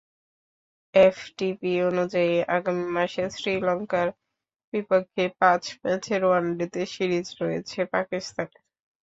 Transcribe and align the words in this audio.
FTP 0.95 1.71
অনুযায়ী, 1.89 2.35
আগামী 2.57 2.85
মাসে 2.95 3.23
শ্রীলঙ্কার 3.35 4.07
বিপক্ষে 4.73 5.23
পাঁচ 5.39 5.63
ম্যাচের 5.81 6.21
ওয়ানডে 6.25 6.65
সিরিজ 6.93 7.27
রয়েছে 7.41 7.79
পাকিস্তানের। 7.93 8.61